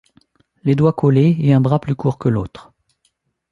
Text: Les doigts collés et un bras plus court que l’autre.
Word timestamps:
Les 0.63 0.73
doigts 0.73 0.93
collés 0.93 1.37
et 1.41 1.53
un 1.53 1.61
bras 1.61 1.79
plus 1.79 1.93
court 1.95 2.17
que 2.17 2.27
l’autre. 2.27 2.73